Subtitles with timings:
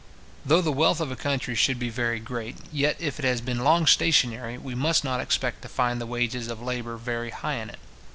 [0.43, 3.63] Though the wealth of a country should be very great, yet if it has been
[3.63, 7.69] long stationary, we must not expect to find the wages of labour very high in
[7.69, 7.79] it.